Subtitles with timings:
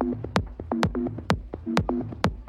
[0.00, 0.16] Thank
[1.90, 2.39] you.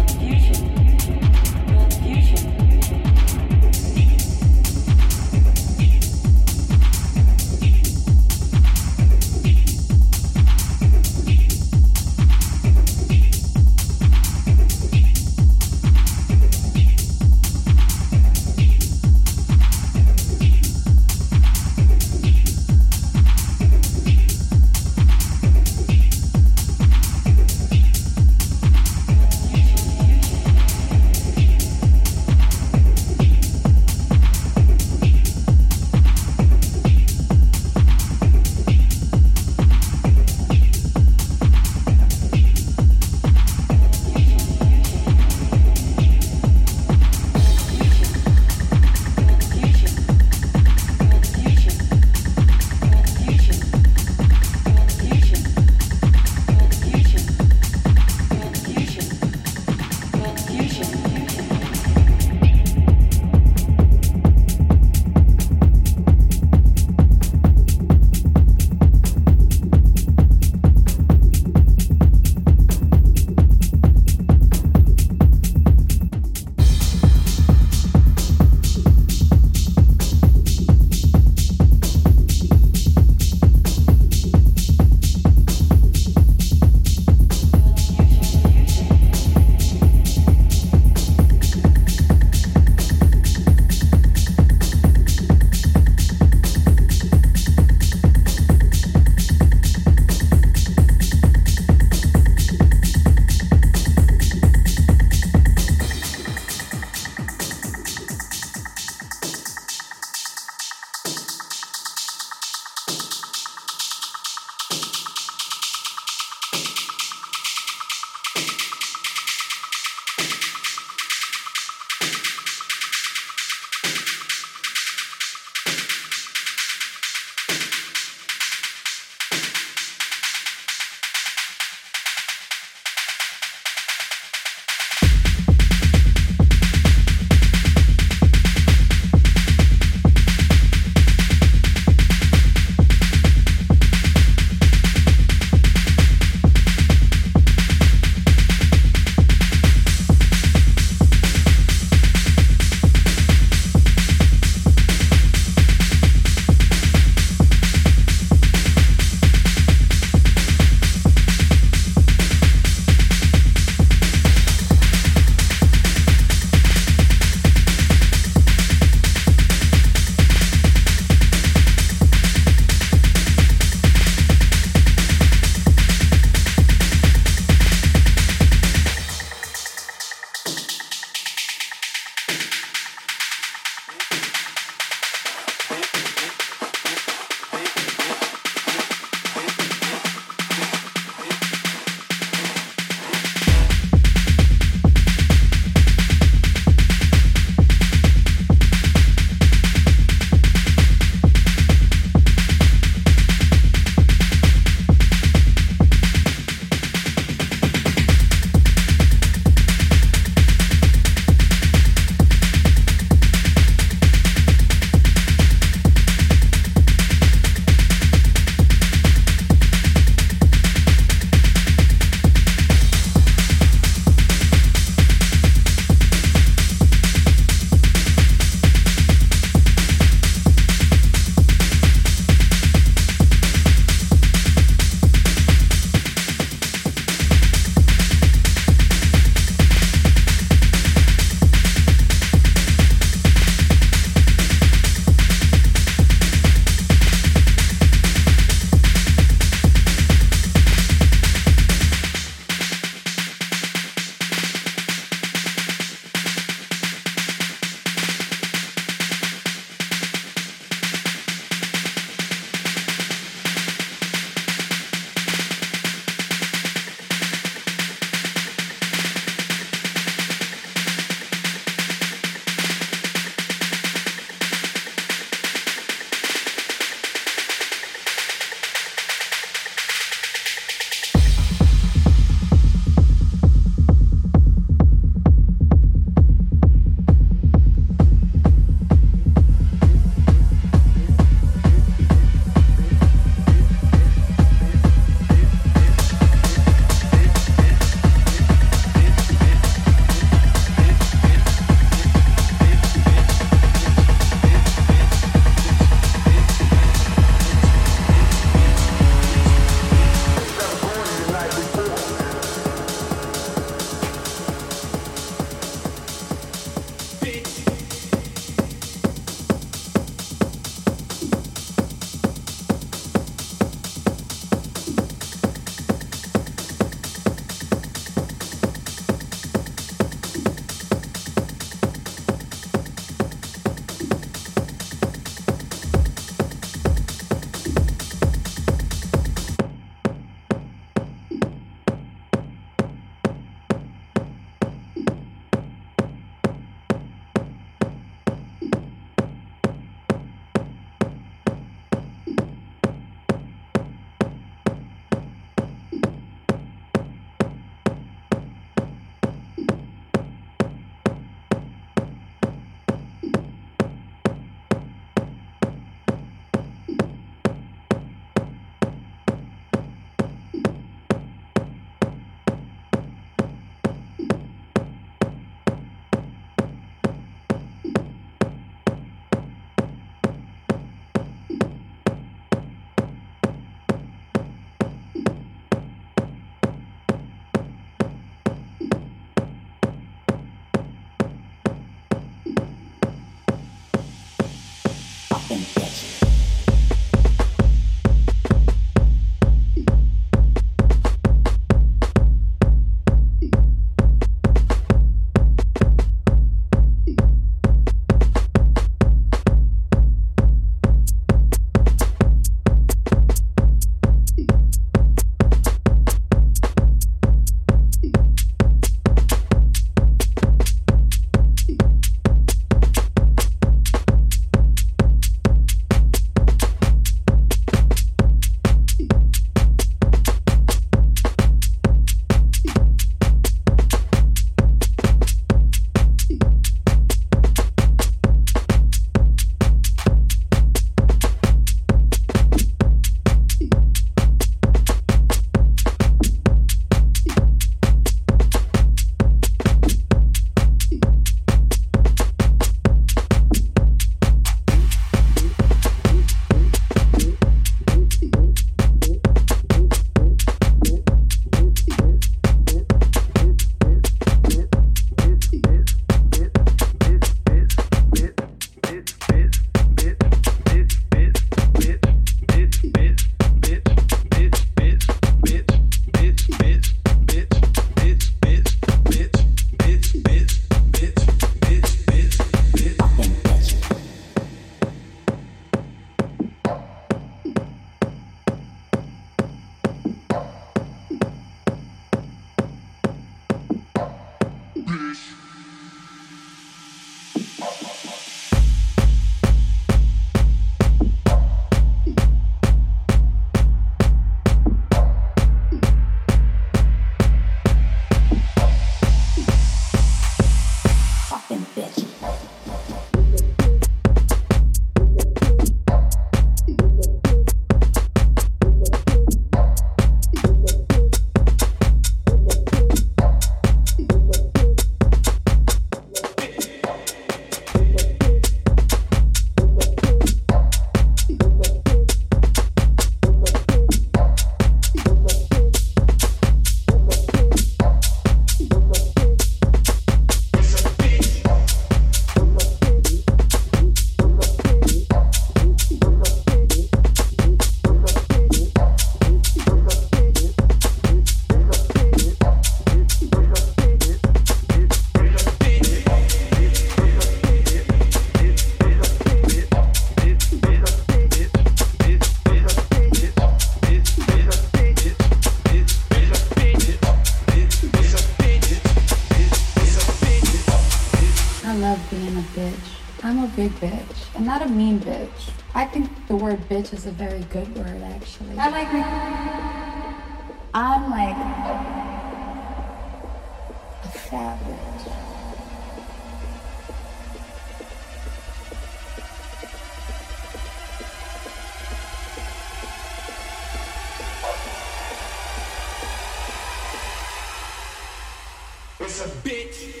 [599.21, 600.00] A bitch.